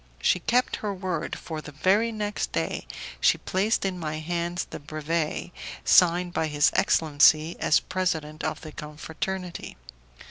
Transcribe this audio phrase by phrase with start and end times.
[0.19, 2.87] She kept her word, for the very next day
[3.19, 5.51] she placed in my hands the brevet,
[5.85, 9.77] signed by his excellency as president of the confraternity.